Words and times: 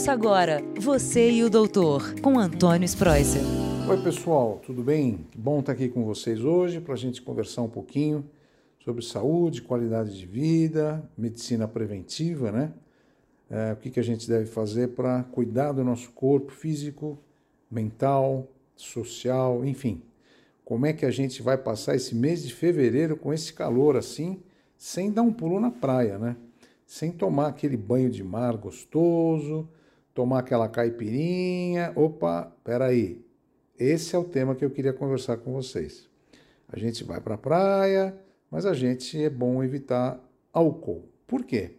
Ouça 0.00 0.12
agora 0.12 0.62
Você 0.78 1.30
e 1.30 1.44
o 1.44 1.50
Doutor, 1.50 2.18
com 2.22 2.38
Antônio 2.38 2.86
Spreuser. 2.86 3.42
Oi, 3.86 4.02
pessoal, 4.02 4.58
tudo 4.64 4.82
bem? 4.82 5.26
Bom 5.36 5.60
estar 5.60 5.72
aqui 5.72 5.90
com 5.90 6.06
vocês 6.06 6.42
hoje 6.42 6.80
para 6.80 6.94
a 6.94 6.96
gente 6.96 7.20
conversar 7.20 7.60
um 7.60 7.68
pouquinho 7.68 8.24
sobre 8.82 9.04
saúde, 9.04 9.60
qualidade 9.60 10.18
de 10.18 10.24
vida, 10.24 11.06
medicina 11.18 11.68
preventiva, 11.68 12.50
né? 12.50 12.72
É, 13.50 13.74
o 13.74 13.76
que, 13.76 13.90
que 13.90 14.00
a 14.00 14.02
gente 14.02 14.26
deve 14.26 14.46
fazer 14.46 14.88
para 14.88 15.22
cuidar 15.24 15.72
do 15.72 15.84
nosso 15.84 16.10
corpo 16.12 16.50
físico, 16.50 17.18
mental, 17.70 18.48
social, 18.74 19.66
enfim. 19.66 20.00
Como 20.64 20.86
é 20.86 20.94
que 20.94 21.04
a 21.04 21.10
gente 21.10 21.42
vai 21.42 21.58
passar 21.58 21.94
esse 21.94 22.14
mês 22.14 22.42
de 22.42 22.54
fevereiro 22.54 23.18
com 23.18 23.34
esse 23.34 23.52
calor 23.52 23.98
assim, 23.98 24.40
sem 24.78 25.12
dar 25.12 25.20
um 25.20 25.32
pulo 25.32 25.60
na 25.60 25.70
praia, 25.70 26.18
né? 26.18 26.36
Sem 26.86 27.12
tomar 27.12 27.48
aquele 27.48 27.76
banho 27.76 28.08
de 28.08 28.24
mar 28.24 28.56
gostoso, 28.56 29.68
tomar 30.14 30.40
aquela 30.40 30.68
caipirinha. 30.68 31.92
Opa, 31.96 32.52
peraí. 32.64 33.24
Esse 33.78 34.14
é 34.14 34.18
o 34.18 34.24
tema 34.24 34.54
que 34.54 34.64
eu 34.64 34.70
queria 34.70 34.92
conversar 34.92 35.38
com 35.38 35.52
vocês. 35.52 36.08
A 36.68 36.78
gente 36.78 37.02
vai 37.02 37.20
para 37.20 37.34
a 37.34 37.38
praia, 37.38 38.16
mas 38.50 38.66
a 38.66 38.74
gente 38.74 39.22
é 39.22 39.30
bom 39.30 39.62
evitar 39.62 40.20
álcool. 40.52 41.08
Por 41.26 41.44
quê? 41.44 41.76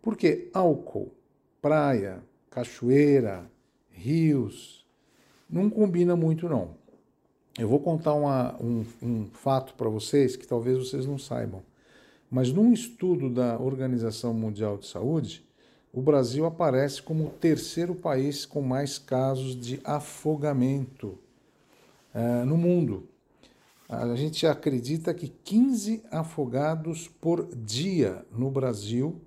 Porque 0.00 0.48
álcool, 0.52 1.12
praia, 1.60 2.22
cachoeira, 2.50 3.50
rios, 3.90 4.86
não 5.48 5.68
combina 5.68 6.14
muito 6.14 6.48
não. 6.48 6.76
Eu 7.58 7.68
vou 7.68 7.78
contar 7.78 8.14
uma, 8.14 8.56
um, 8.60 8.84
um 9.02 9.26
fato 9.26 9.74
para 9.74 9.88
vocês 9.88 10.36
que 10.36 10.46
talvez 10.46 10.76
vocês 10.76 11.06
não 11.06 11.18
saibam. 11.18 11.62
Mas 12.30 12.52
num 12.52 12.72
estudo 12.72 13.30
da 13.30 13.58
Organização 13.58 14.34
Mundial 14.34 14.76
de 14.76 14.86
Saúde, 14.86 15.46
o 15.94 16.02
Brasil 16.02 16.44
aparece 16.44 17.00
como 17.00 17.26
o 17.26 17.30
terceiro 17.30 17.94
país 17.94 18.44
com 18.44 18.60
mais 18.60 18.98
casos 18.98 19.54
de 19.54 19.80
afogamento 19.84 21.16
uh, 22.12 22.44
no 22.44 22.56
mundo. 22.56 23.08
A 23.88 24.16
gente 24.16 24.44
acredita 24.44 25.14
que 25.14 25.28
15 25.28 26.02
afogados 26.10 27.06
por 27.06 27.46
dia 27.54 28.26
no 28.32 28.50
Brasil, 28.50 29.20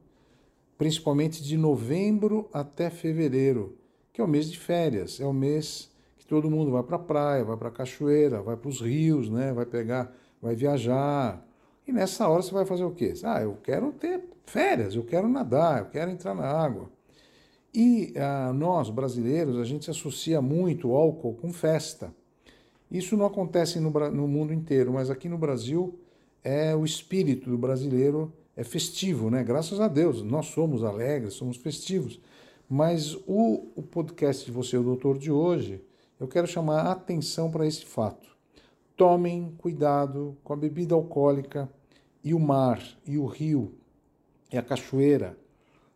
principalmente 0.77 1.41
de 1.41 1.55
novembro 1.55 2.49
até 2.51 2.89
fevereiro, 2.89 3.77
que 4.11 4.19
é 4.19 4.23
o 4.23 4.27
mês 4.27 4.51
de 4.51 4.59
férias, 4.59 5.21
é 5.21 5.25
o 5.25 5.31
mês 5.31 5.89
que 6.17 6.25
todo 6.25 6.51
mundo 6.51 6.71
vai 6.71 6.83
para 6.83 6.97
a 6.97 6.99
praia, 6.99 7.45
vai 7.45 7.55
para 7.55 7.69
a 7.69 7.71
cachoeira, 7.71 8.41
vai 8.41 8.57
para 8.57 8.67
os 8.67 8.81
rios, 8.81 9.29
né? 9.29 9.53
vai 9.53 9.65
pegar, 9.65 10.13
vai 10.41 10.53
viajar, 10.53 11.46
e 11.87 11.91
nessa 11.91 12.27
hora 12.27 12.41
você 12.41 12.51
vai 12.51 12.65
fazer 12.65 12.83
o 12.83 12.91
quê? 12.91 13.13
Ah, 13.23 13.41
eu 13.41 13.57
quero 13.63 13.91
ter 13.93 14.21
férias, 14.45 14.93
eu 14.95 15.03
quero 15.03 15.29
nadar, 15.29 15.79
eu 15.79 15.85
quero 15.85 16.11
entrar 16.11 16.35
na 16.35 16.45
água. 16.45 16.89
E 17.73 18.13
ah, 18.17 18.51
nós, 18.53 18.89
brasileiros, 18.89 19.57
a 19.57 19.63
gente 19.63 19.89
associa 19.89 20.41
muito 20.41 20.89
o 20.89 20.95
álcool 20.95 21.35
com 21.35 21.53
festa. 21.53 22.13
Isso 22.89 23.15
não 23.15 23.25
acontece 23.25 23.79
no, 23.79 23.89
no 23.89 24.27
mundo 24.27 24.53
inteiro, 24.53 24.93
mas 24.93 25.09
aqui 25.09 25.29
no 25.29 25.37
Brasil 25.37 25.97
é 26.43 26.75
o 26.75 26.85
espírito 26.85 27.49
do 27.49 27.57
brasileiro 27.57 28.33
é 28.55 28.63
festivo, 28.63 29.29
né? 29.29 29.43
Graças 29.43 29.79
a 29.79 29.87
Deus, 29.87 30.23
nós 30.23 30.47
somos 30.47 30.83
alegres, 30.83 31.35
somos 31.35 31.57
festivos. 31.57 32.19
Mas 32.69 33.15
o, 33.27 33.67
o 33.75 33.83
podcast 33.83 34.45
de 34.45 34.51
Você, 34.51 34.77
o 34.77 34.83
Doutor 34.83 35.17
de 35.17 35.31
hoje, 35.31 35.81
eu 36.19 36.27
quero 36.27 36.47
chamar 36.47 36.81
a 36.81 36.91
atenção 36.91 37.51
para 37.51 37.65
esse 37.67 37.85
fato. 37.85 38.36
Tomem 38.97 39.53
cuidado 39.59 40.35
com 40.43 40.53
a 40.53 40.57
bebida 40.57 40.95
alcoólica 40.95 41.69
e 42.23 42.33
o 42.33 42.39
mar, 42.39 42.81
e 43.05 43.17
o 43.17 43.25
rio, 43.27 43.75
e 44.51 44.57
a 44.57 44.63
cachoeira, 44.63 45.37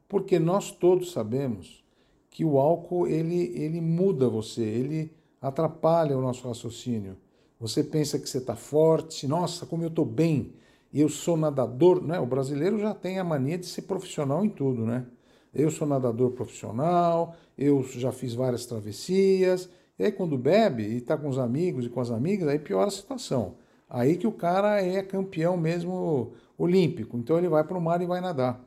porque 0.07 0.37
nós 0.37 0.71
todos 0.71 1.11
sabemos 1.11 1.83
que 2.29 2.45
o 2.45 2.59
álcool 2.59 3.07
ele, 3.07 3.51
ele 3.57 3.81
muda 3.81 4.29
você, 4.29 4.61
ele 4.61 5.11
atrapalha 5.41 6.17
o 6.17 6.21
nosso 6.21 6.47
raciocínio. 6.47 7.17
Você 7.59 7.83
pensa 7.83 8.19
que 8.19 8.29
você 8.29 8.37
está 8.37 8.55
forte, 8.55 9.27
nossa, 9.27 9.65
como 9.65 9.83
eu 9.83 9.89
estou 9.89 10.05
bem, 10.05 10.53
eu 10.93 11.09
sou 11.09 11.35
nadador, 11.35 12.03
né? 12.03 12.19
O 12.19 12.25
brasileiro 12.25 12.79
já 12.79 12.93
tem 12.93 13.17
a 13.17 13.23
mania 13.23 13.57
de 13.57 13.65
ser 13.65 13.83
profissional 13.83 14.45
em 14.45 14.49
tudo, 14.49 14.85
né? 14.85 15.05
Eu 15.53 15.69
sou 15.69 15.87
nadador 15.87 16.31
profissional, 16.31 17.35
eu 17.57 17.83
já 17.83 18.11
fiz 18.11 18.33
várias 18.33 18.65
travessias, 18.65 19.69
e 20.01 20.05
aí 20.05 20.11
quando 20.11 20.35
bebe 20.35 20.81
e 20.81 20.97
está 20.97 21.15
com 21.15 21.29
os 21.29 21.37
amigos 21.37 21.85
e 21.85 21.89
com 21.89 22.01
as 22.01 22.09
amigas, 22.09 22.47
aí 22.47 22.57
piora 22.57 22.87
a 22.87 22.91
situação. 22.91 23.53
Aí 23.87 24.17
que 24.17 24.25
o 24.25 24.31
cara 24.31 24.81
é 24.81 25.03
campeão 25.03 25.55
mesmo 25.55 26.31
olímpico. 26.57 27.19
Então 27.19 27.37
ele 27.37 27.47
vai 27.47 27.63
para 27.63 27.77
o 27.77 27.81
mar 27.81 28.01
e 28.01 28.07
vai 28.07 28.19
nadar. 28.19 28.59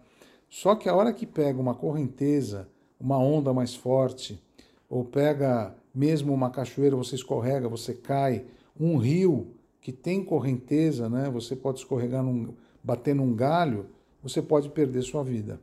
Só 0.49 0.77
que 0.77 0.89
a 0.89 0.95
hora 0.95 1.13
que 1.13 1.27
pega 1.27 1.61
uma 1.61 1.75
correnteza, 1.75 2.69
uma 3.01 3.19
onda 3.19 3.53
mais 3.53 3.75
forte, 3.75 4.41
ou 4.89 5.05
pega 5.05 5.75
mesmo 5.93 6.33
uma 6.33 6.51
cachoeira, 6.51 6.95
você 6.95 7.17
escorrega, 7.17 7.69
você 7.69 7.95
cai, 7.95 8.45
um 8.79 8.97
rio 8.97 9.49
que 9.81 9.91
tem 9.91 10.25
correnteza, 10.25 11.09
né? 11.09 11.29
Você 11.31 11.57
pode 11.57 11.81
escorregar, 11.81 12.23
num, 12.23 12.55
bater 12.81 13.13
num 13.13 13.35
galho, 13.35 13.87
você 14.23 14.41
pode 14.41 14.69
perder 14.69 15.03
sua 15.03 15.25
vida. 15.25 15.61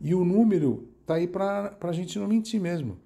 E 0.00 0.14
o 0.14 0.24
número 0.24 0.88
está 1.02 1.16
aí 1.16 1.28
para 1.28 1.76
a 1.82 1.92
gente 1.92 2.18
não 2.18 2.26
mentir 2.26 2.58
mesmo. 2.58 2.96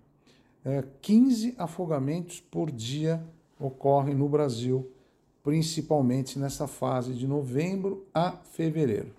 É, 0.66 0.82
15 1.00 1.54
afogamentos 1.56 2.41
por 2.41 2.72
dia 2.72 3.25
ocorrem 3.59 4.15
no 4.15 4.28
Brasil 4.28 4.91
principalmente 5.47 6.41
nessa 6.41 6.66
fase 6.66 7.15
de 7.15 7.25
novembro 7.25 8.04
a 8.12 8.32
fevereiro. 8.32 9.12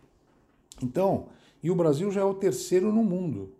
Então, 0.84 1.28
e 1.64 1.72
o 1.72 1.76
Brasil 1.76 2.12
já 2.12 2.20
é 2.20 2.24
o 2.26 2.34
terceiro 2.34 2.92
no 2.92 3.02
mundo. 3.02 3.54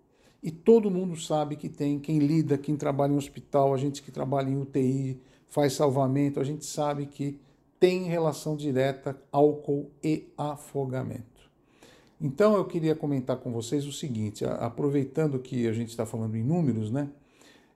E 0.44 0.52
todo 0.52 0.92
mundo 0.92 1.16
sabe 1.16 1.56
que 1.56 1.70
tem 1.70 1.98
quem 1.98 2.20
lida, 2.20 2.58
quem 2.58 2.76
trabalha 2.76 3.14
em 3.14 3.16
hospital, 3.16 3.74
a 3.74 3.78
gente 3.78 4.04
que 4.04 4.12
trabalha 4.12 4.50
em 4.50 4.60
UTI, 4.60 5.18
faz 5.48 5.72
salvamento, 5.72 6.42
a 6.42 6.44
gente 6.44 6.66
sabe 6.66 7.06
que 7.06 7.40
tem 7.80 8.04
relação 8.04 8.54
direta 8.58 9.18
álcool 9.32 9.90
e 10.04 10.28
afogamento. 10.38 11.50
Então 12.20 12.54
eu 12.54 12.66
queria 12.66 12.96
comentar 12.96 13.38
com 13.38 13.50
vocês 13.50 13.86
o 13.86 13.94
seguinte, 13.94 14.44
aproveitando 14.44 15.40
que 15.40 15.70
a 15.70 15.72
gente 15.72 15.92
está 15.92 16.06
falando 16.06 16.36
em 16.36 16.44
números, 16.44 16.92
né? 16.92 17.10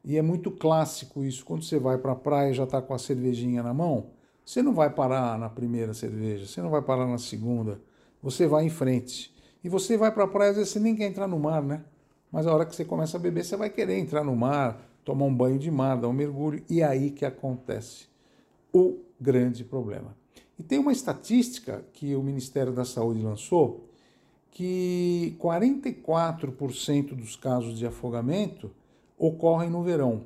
E 0.04 0.18
é 0.18 0.22
muito 0.22 0.50
clássico 0.50 1.24
isso, 1.24 1.46
quando 1.46 1.64
você 1.64 1.78
vai 1.78 1.98
para 1.98 2.14
a 2.14 2.16
praia 2.16 2.54
já 2.54 2.64
está 2.64 2.82
com 2.82 2.94
a 2.94 3.00
cervejinha 3.00 3.62
na 3.62 3.74
mão, 3.74 4.08
você 4.44 4.62
não 4.62 4.74
vai 4.74 4.90
parar 4.90 5.38
na 5.38 5.50
primeira 5.50 5.94
cerveja, 5.94 6.48
você 6.48 6.62
não 6.62 6.70
vai 6.70 6.82
parar 6.82 7.06
na 7.06 7.18
segunda, 7.18 7.80
você 8.22 8.48
vai 8.48 8.66
em 8.66 8.70
frente. 8.70 9.34
E 9.64 9.70
você 9.70 9.96
vai 9.96 10.12
para 10.12 10.24
a 10.24 10.28
praia, 10.28 10.52
às 10.52 10.58
vezes 10.58 10.72
você 10.72 10.80
nem 10.80 10.96
quer 10.96 11.06
entrar 11.06 11.28
no 11.28 11.40
mar, 11.40 11.62
né? 11.62 11.84
Mas 12.32 12.48
a 12.48 12.54
hora 12.54 12.66
que 12.66 12.76
você 12.76 12.84
começa 12.84 13.18
a 13.18 13.20
beber, 13.20 13.46
você 13.46 13.56
vai 13.56 13.70
querer 13.70 13.98
entrar 14.00 14.24
no 14.24 14.36
mar, 14.36 14.82
tomar 15.06 15.26
um 15.26 15.36
banho 15.36 15.60
de 15.60 15.70
mar, 15.70 15.98
dar 15.98 16.08
um 16.08 16.14
mergulho, 16.14 16.64
e 16.70 16.82
é 16.82 16.86
aí 16.86 17.12
que 17.12 17.26
acontece 17.26 18.08
o 18.74 19.00
grande 19.20 19.64
problema. 19.64 20.16
E 20.58 20.64
tem 20.64 20.80
uma 20.80 20.92
estatística 20.92 21.86
que 21.94 22.16
o 22.16 22.24
Ministério 22.24 22.72
da 22.72 22.86
Saúde 22.86 23.22
lançou 23.22 23.88
que 24.50 25.36
44% 25.40 27.16
dos 27.16 27.36
casos 27.36 27.78
de 27.78 27.86
afogamento 27.86 28.72
ocorrem 29.22 29.70
no 29.70 29.84
verão. 29.84 30.24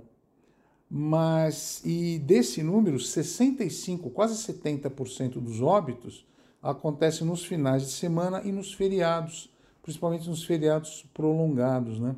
Mas, 0.89 1.81
e 1.83 2.17
desse 2.19 2.63
número, 2.63 2.97
65, 2.97 4.09
quase 4.09 4.35
70% 4.53 5.33
dos 5.33 5.61
óbitos 5.61 6.25
acontecem 6.63 7.28
nos 7.28 7.44
finais 7.44 7.83
de 7.83 7.91
semana 7.91 8.41
e 8.45 8.51
nos 8.53 8.73
feriados, 8.73 9.50
principalmente 9.83 10.29
nos 10.29 10.45
feriados 10.45 11.06
prolongados. 11.13 12.00
Né? 12.00 12.16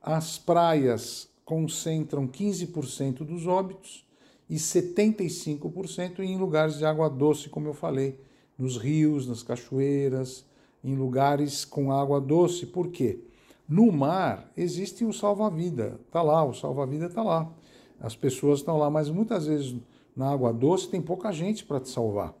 As 0.00 0.38
praias 0.38 1.28
concentram 1.44 2.26
15% 2.26 3.18
dos 3.18 3.46
óbitos 3.46 4.06
e 4.48 4.56
75% 4.56 6.20
em 6.20 6.38
lugares 6.38 6.78
de 6.78 6.86
água 6.86 7.10
doce, 7.10 7.50
como 7.50 7.68
eu 7.68 7.74
falei, 7.74 8.18
nos 8.56 8.78
rios, 8.78 9.26
nas 9.26 9.42
cachoeiras, 9.42 10.46
em 10.82 10.94
lugares 10.94 11.66
com 11.66 11.92
água 11.92 12.18
doce. 12.18 12.64
Por 12.64 12.88
quê? 12.88 13.20
No 13.68 13.92
mar 13.92 14.50
existe 14.56 15.04
o 15.04 15.12
salva-vida, 15.12 16.00
está 16.06 16.22
lá, 16.22 16.42
o 16.44 16.54
salva-vida 16.54 17.06
está 17.06 17.22
lá 17.22 17.52
as 18.00 18.14
pessoas 18.14 18.60
estão 18.60 18.78
lá, 18.78 18.90
mas 18.90 19.10
muitas 19.10 19.46
vezes 19.46 19.76
na 20.14 20.30
água 20.30 20.52
doce 20.52 20.88
tem 20.88 21.00
pouca 21.00 21.32
gente 21.32 21.64
para 21.64 21.80
te 21.80 21.88
salvar. 21.88 22.34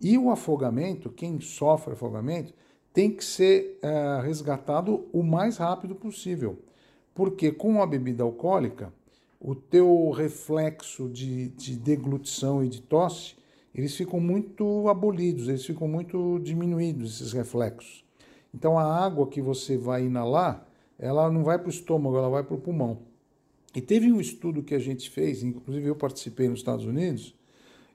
E 0.00 0.18
o 0.18 0.30
afogamento, 0.30 1.10
quem 1.10 1.40
sofre 1.40 1.92
afogamento, 1.92 2.52
tem 2.92 3.10
que 3.10 3.24
ser 3.24 3.78
é, 3.82 4.20
resgatado 4.22 5.06
o 5.12 5.22
mais 5.22 5.56
rápido 5.56 5.94
possível. 5.94 6.58
Porque 7.14 7.52
com 7.52 7.82
a 7.82 7.86
bebida 7.86 8.22
alcoólica, 8.22 8.92
o 9.40 9.54
teu 9.54 10.10
reflexo 10.10 11.08
de, 11.08 11.48
de 11.50 11.76
deglutição 11.76 12.64
e 12.64 12.68
de 12.68 12.80
tosse, 12.80 13.36
eles 13.74 13.96
ficam 13.96 14.20
muito 14.20 14.88
abolidos, 14.88 15.48
eles 15.48 15.64
ficam 15.64 15.88
muito 15.88 16.38
diminuídos, 16.40 17.16
esses 17.16 17.32
reflexos. 17.32 18.04
Então 18.54 18.78
a 18.78 18.84
água 18.84 19.26
que 19.26 19.40
você 19.40 19.78
vai 19.78 20.04
inalar, 20.04 20.66
ela 21.02 21.28
não 21.28 21.42
vai 21.42 21.58
para 21.58 21.66
o 21.66 21.70
estômago, 21.70 22.16
ela 22.16 22.30
vai 22.30 22.44
para 22.44 22.54
o 22.54 22.60
pulmão. 22.60 22.98
E 23.74 23.80
teve 23.80 24.12
um 24.12 24.20
estudo 24.20 24.62
que 24.62 24.72
a 24.72 24.78
gente 24.78 25.10
fez, 25.10 25.42
inclusive 25.42 25.88
eu 25.88 25.96
participei 25.96 26.48
nos 26.48 26.60
Estados 26.60 26.84
Unidos, 26.84 27.34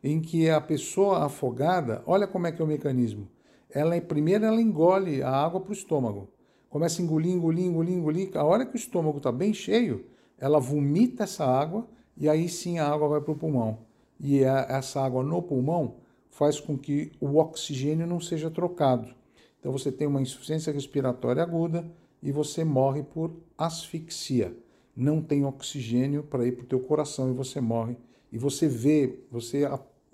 em 0.04 0.20
que 0.20 0.50
a 0.50 0.60
pessoa 0.60 1.24
afogada, 1.26 2.04
olha 2.06 2.28
como 2.28 2.48
é 2.48 2.52
que 2.52 2.62
é 2.62 2.66
o 2.66 2.68
mecanismo. 2.68 3.30
Ela 3.70 4.00
primeiro 4.02 4.44
ela 4.44 4.62
engole 4.62 5.24
a 5.24 5.32
água 5.32 5.62
para 5.62 5.70
o 5.70 5.74
estômago. 5.74 6.28
começa 6.70 7.02
a 7.02 7.06
engolir, 7.06 7.32
engolir, 7.32 7.66
engolir, 7.66 7.96
engolir. 7.96 8.38
A 8.38 8.44
hora 8.44 8.66
que 8.66 8.76
o 8.76 8.78
estômago 8.78 9.20
está 9.20 9.32
bem 9.32 9.54
cheio, 9.54 10.06
ela 10.38 10.60
vomita 10.60 11.24
essa 11.24 11.46
água 11.46 11.88
e 12.18 12.28
aí 12.28 12.50
sim 12.50 12.78
a 12.78 12.90
água 12.90 13.08
vai 13.08 13.22
para 13.22 13.32
o 13.32 13.38
pulmão. 13.38 13.80
E 14.20 14.44
a, 14.44 14.66
essa 14.70 15.02
água 15.02 15.24
no 15.24 15.42
pulmão 15.42 15.96
faz 16.30 16.60
com 16.60 16.78
que 16.78 17.14
o 17.22 17.38
oxigênio 17.38 18.06
não 18.06 18.20
seja 18.20 18.52
trocado. 18.52 19.16
Então 19.60 19.72
você 19.72 19.94
tem 19.94 20.08
uma 20.08 20.22
insuficiência 20.22 20.74
respiratória 20.74 21.42
aguda 21.42 21.90
e 22.22 22.32
você 22.32 22.64
morre 22.64 23.04
por 23.04 23.32
asfixia. 23.58 24.56
Não 24.96 25.22
tem 25.22 25.46
oxigênio 25.46 26.24
para 26.24 26.46
ir 26.46 26.54
para 26.54 26.64
o 26.64 26.68
teu 26.68 26.80
coração 26.80 27.30
e 27.30 27.34
você 27.34 27.62
morre. 27.62 27.96
E 28.32 28.38
você 28.38 28.68
vê, 28.68 29.20
você 29.32 29.68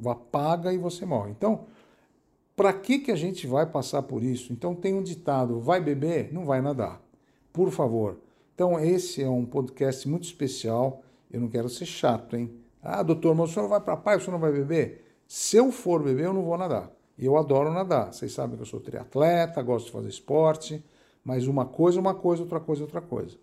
apaga 0.06 0.74
e 0.74 0.78
você 0.78 1.06
morre. 1.06 1.32
Então, 1.32 1.66
para 2.56 2.72
que, 2.72 3.00
que 3.00 3.12
a 3.12 3.16
gente 3.16 3.48
vai 3.48 3.66
passar 3.66 4.04
por 4.04 4.22
isso? 4.22 4.54
Então 4.54 4.76
tem 4.76 4.94
um 4.94 5.02
ditado: 5.02 5.60
vai 5.60 5.82
beber, 5.82 6.32
não 6.34 6.46
vai 6.46 6.62
nadar. 6.62 7.02
Por 7.52 7.72
favor. 7.72 8.20
Então 8.54 8.80
esse 8.80 9.24
é 9.24 9.30
um 9.30 9.46
podcast 9.46 10.08
muito 10.08 10.26
especial. 10.26 11.02
Eu 11.32 11.42
não 11.42 11.48
quero 11.48 11.68
ser 11.68 11.86
chato, 11.86 12.36
hein? 12.36 12.52
Ah, 12.82 13.02
doutor, 13.02 13.34
mas 13.34 13.50
o 13.50 13.54
senhor 13.54 13.68
vai 13.68 13.80
para 13.80 13.94
a 13.94 13.98
praia, 13.98 14.20
o 14.20 14.22
senhor 14.22 14.34
não 14.34 14.40
vai 14.40 14.52
beber? 14.52 15.04
Se 15.28 15.58
eu 15.58 15.72
for 15.72 16.04
beber, 16.04 16.26
eu 16.26 16.34
não 16.34 16.44
vou 16.44 16.58
nadar. 16.58 16.92
E 17.18 17.26
eu 17.26 17.38
adoro 17.38 17.72
nadar. 17.72 18.14
Vocês 18.14 18.32
sabem 18.34 18.56
que 18.56 18.62
eu 18.62 18.68
sou 18.68 18.80
triatleta, 18.80 19.62
gosto 19.62 19.86
de 19.88 19.92
fazer 19.92 20.10
esporte, 20.10 20.84
mas 21.24 21.48
uma 21.48 21.66
coisa 21.66 21.98
é 21.98 22.02
uma 22.02 22.14
coisa, 22.14 22.44
outra 22.44 22.60
coisa 22.60 22.82
é 22.82 22.86
outra 22.86 23.02
coisa. 23.02 23.38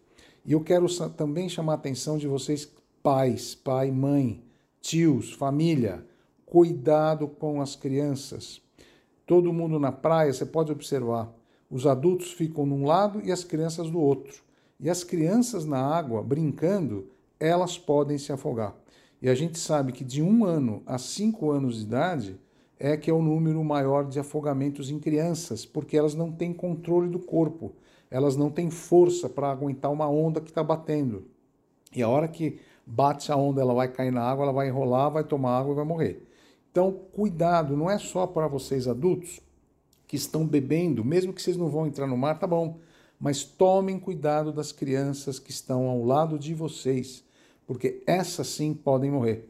E 0.44 0.52
eu 0.52 0.60
quero 0.60 0.86
também 1.10 1.48
chamar 1.48 1.72
a 1.72 1.76
atenção 1.76 2.18
de 2.18 2.26
vocês, 2.26 2.70
pais, 3.02 3.54
pai, 3.54 3.90
mãe, 3.90 4.42
tios, 4.80 5.32
família. 5.32 6.04
Cuidado 6.44 7.28
com 7.28 7.60
as 7.60 7.76
crianças. 7.76 8.60
Todo 9.26 9.52
mundo 9.52 9.78
na 9.78 9.92
praia, 9.92 10.32
você 10.32 10.44
pode 10.44 10.72
observar, 10.72 11.32
os 11.70 11.86
adultos 11.86 12.32
ficam 12.32 12.66
num 12.66 12.84
lado 12.84 13.20
e 13.22 13.30
as 13.30 13.44
crianças 13.44 13.88
do 13.88 14.00
outro. 14.00 14.42
E 14.80 14.90
as 14.90 15.04
crianças 15.04 15.64
na 15.64 15.78
água, 15.78 16.22
brincando, 16.22 17.08
elas 17.38 17.78
podem 17.78 18.18
se 18.18 18.32
afogar. 18.32 18.74
E 19.22 19.28
a 19.28 19.34
gente 19.34 19.58
sabe 19.58 19.92
que 19.92 20.02
de 20.02 20.22
um 20.22 20.44
ano 20.44 20.82
a 20.86 20.98
cinco 20.98 21.50
anos 21.50 21.76
de 21.76 21.82
idade 21.82 22.40
é 22.82 22.96
que 22.96 23.10
é 23.10 23.12
o 23.12 23.20
número 23.20 23.62
maior 23.62 24.06
de 24.06 24.18
afogamentos 24.18 24.90
em 24.90 24.98
crianças, 24.98 25.66
porque 25.66 25.98
elas 25.98 26.14
não 26.14 26.32
têm 26.32 26.50
controle 26.50 27.10
do 27.10 27.18
corpo, 27.18 27.74
elas 28.10 28.36
não 28.36 28.50
têm 28.50 28.70
força 28.70 29.28
para 29.28 29.50
aguentar 29.50 29.92
uma 29.92 30.08
onda 30.08 30.40
que 30.40 30.48
está 30.48 30.64
batendo. 30.64 31.26
E 31.94 32.02
a 32.02 32.08
hora 32.08 32.26
que 32.26 32.58
bate 32.86 33.30
a 33.30 33.36
onda, 33.36 33.60
ela 33.60 33.74
vai 33.74 33.86
cair 33.86 34.10
na 34.10 34.22
água, 34.22 34.44
ela 34.44 34.52
vai 34.52 34.68
enrolar, 34.68 35.10
vai 35.10 35.22
tomar 35.22 35.58
água 35.58 35.72
e 35.72 35.76
vai 35.76 35.84
morrer. 35.84 36.26
Então, 36.70 36.90
cuidado, 37.12 37.76
não 37.76 37.90
é 37.90 37.98
só 37.98 38.26
para 38.26 38.48
vocês 38.48 38.88
adultos 38.88 39.40
que 40.06 40.16
estão 40.16 40.46
bebendo, 40.46 41.04
mesmo 41.04 41.34
que 41.34 41.42
vocês 41.42 41.58
não 41.58 41.68
vão 41.68 41.86
entrar 41.86 42.06
no 42.06 42.16
mar, 42.16 42.38
tá 42.38 42.46
bom, 42.46 42.78
mas 43.20 43.44
tomem 43.44 43.98
cuidado 43.98 44.52
das 44.52 44.72
crianças 44.72 45.38
que 45.38 45.50
estão 45.50 45.86
ao 45.86 46.02
lado 46.02 46.38
de 46.38 46.54
vocês, 46.54 47.22
porque 47.66 48.02
essas 48.06 48.46
sim 48.46 48.72
podem 48.72 49.10
morrer. 49.10 49.48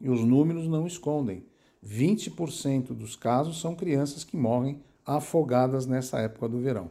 E 0.00 0.08
os 0.08 0.24
números 0.24 0.66
não 0.66 0.86
escondem. 0.86 1.44
20% 1.86 2.88
dos 2.88 3.16
casos 3.16 3.60
são 3.60 3.74
crianças 3.74 4.24
que 4.24 4.36
morrem 4.36 4.82
afogadas 5.04 5.86
nessa 5.86 6.18
época 6.18 6.48
do 6.48 6.58
verão. 6.58 6.90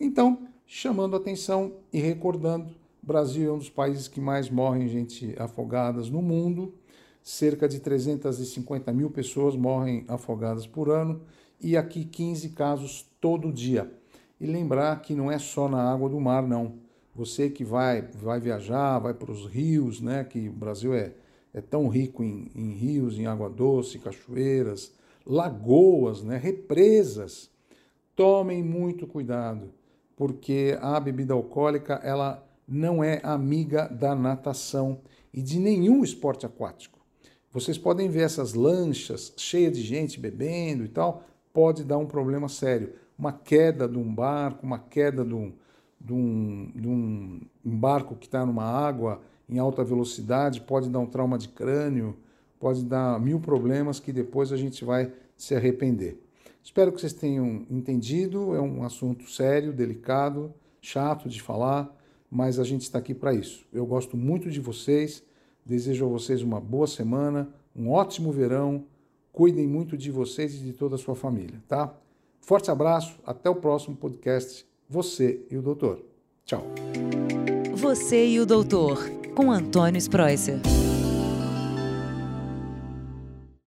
Então, 0.00 0.46
chamando 0.66 1.16
atenção 1.16 1.72
e 1.92 2.00
recordando, 2.00 2.74
Brasil 3.02 3.50
é 3.50 3.52
um 3.52 3.58
dos 3.58 3.70
países 3.70 4.08
que 4.08 4.20
mais 4.20 4.48
morrem 4.48 4.88
gente 4.88 5.34
afogadas 5.38 6.08
no 6.08 6.22
mundo 6.22 6.74
cerca 7.22 7.68
de 7.68 7.78
350 7.78 8.92
mil 8.92 9.10
pessoas 9.10 9.54
morrem 9.54 10.04
afogadas 10.08 10.66
por 10.66 10.90
ano 10.90 11.22
e 11.60 11.76
aqui 11.76 12.04
15 12.04 12.48
casos 12.50 13.06
todo 13.20 13.52
dia. 13.52 13.90
E 14.40 14.46
lembrar 14.46 15.00
que 15.00 15.14
não 15.14 15.30
é 15.30 15.38
só 15.38 15.68
na 15.68 15.92
água 15.92 16.08
do 16.08 16.20
mar, 16.20 16.42
não. 16.42 16.74
Você 17.14 17.48
que 17.48 17.64
vai, 17.64 18.02
vai 18.02 18.40
viajar, 18.40 18.98
vai 18.98 19.14
para 19.14 19.30
os 19.30 19.46
rios, 19.46 20.00
né? 20.00 20.24
Que 20.24 20.48
o 20.48 20.52
Brasil 20.52 20.92
é, 20.92 21.12
é 21.54 21.60
tão 21.60 21.88
rico 21.88 22.22
em, 22.22 22.50
em 22.54 22.72
rios, 22.72 23.18
em 23.18 23.26
água 23.26 23.50
doce, 23.50 23.98
cachoeiras, 23.98 24.92
lagoas, 25.26 26.22
né? 26.22 26.36
Represas. 26.36 27.50
Tomem 28.14 28.62
muito 28.62 29.06
cuidado, 29.06 29.72
porque 30.16 30.76
a 30.80 30.98
bebida 31.00 31.34
alcoólica 31.34 31.94
ela 32.02 32.46
não 32.66 33.02
é 33.02 33.20
amiga 33.22 33.86
da 33.88 34.14
natação 34.14 35.00
e 35.32 35.42
de 35.42 35.58
nenhum 35.58 36.04
esporte 36.04 36.46
aquático. 36.46 37.00
Vocês 37.50 37.76
podem 37.76 38.08
ver 38.08 38.22
essas 38.22 38.54
lanchas 38.54 39.32
cheias 39.36 39.76
de 39.76 39.82
gente 39.82 40.18
bebendo 40.18 40.84
e 40.84 40.88
tal, 40.88 41.24
pode 41.52 41.84
dar 41.84 41.98
um 41.98 42.06
problema 42.06 42.48
sério. 42.48 42.94
Uma 43.18 43.32
queda 43.32 43.86
de 43.86 43.98
um 43.98 44.14
barco, 44.14 44.64
uma 44.64 44.78
queda 44.78 45.24
de 45.24 45.34
um, 45.34 45.52
de 46.00 46.12
um, 46.12 46.72
de 46.74 46.88
um 46.88 47.40
barco 47.62 48.16
que 48.16 48.26
está 48.26 48.44
numa 48.44 48.64
água 48.64 49.20
em 49.48 49.58
alta 49.58 49.84
velocidade, 49.84 50.60
pode 50.60 50.88
dar 50.88 50.98
um 50.98 51.06
trauma 51.06 51.38
de 51.38 51.48
crânio, 51.48 52.16
pode 52.58 52.84
dar 52.84 53.20
mil 53.20 53.40
problemas 53.40 54.00
que 54.00 54.12
depois 54.12 54.52
a 54.52 54.56
gente 54.56 54.84
vai 54.84 55.12
se 55.36 55.54
arrepender. 55.54 56.20
Espero 56.62 56.92
que 56.92 57.00
vocês 57.00 57.12
tenham 57.12 57.66
entendido, 57.70 58.54
é 58.54 58.60
um 58.60 58.84
assunto 58.84 59.28
sério, 59.30 59.72
delicado, 59.72 60.54
chato 60.80 61.28
de 61.28 61.42
falar, 61.42 61.94
mas 62.30 62.58
a 62.58 62.64
gente 62.64 62.82
está 62.82 62.98
aqui 62.98 63.14
para 63.14 63.34
isso. 63.34 63.66
Eu 63.72 63.84
gosto 63.84 64.16
muito 64.16 64.50
de 64.50 64.60
vocês 64.60 65.24
Desejo 65.64 66.06
a 66.06 66.08
vocês 66.08 66.42
uma 66.42 66.60
boa 66.60 66.86
semana, 66.86 67.48
um 67.74 67.90
ótimo 67.90 68.32
verão. 68.32 68.84
Cuidem 69.32 69.66
muito 69.66 69.96
de 69.96 70.10
vocês 70.10 70.54
e 70.54 70.58
de 70.58 70.72
toda 70.72 70.96
a 70.96 70.98
sua 70.98 71.14
família, 71.14 71.62
tá? 71.68 71.94
Forte 72.40 72.70
abraço, 72.70 73.18
até 73.24 73.48
o 73.48 73.54
próximo 73.54 73.96
podcast. 73.96 74.66
Você 74.88 75.40
e 75.50 75.56
o 75.56 75.62
Doutor. 75.62 76.04
Tchau. 76.44 76.66
Você 77.76 78.26
e 78.26 78.40
o 78.40 78.44
Doutor, 78.44 78.98
com 79.34 79.50
Antônio 79.50 79.98
Spreuser. 79.98 80.60